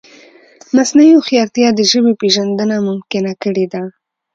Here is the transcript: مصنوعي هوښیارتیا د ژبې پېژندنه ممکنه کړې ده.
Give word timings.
مصنوعي 0.75 1.11
هوښیارتیا 1.15 1.67
د 1.75 1.79
ژبې 1.91 2.13
پېژندنه 2.21 2.75
ممکنه 2.89 3.31
کړې 3.43 3.65
ده. 3.73 3.83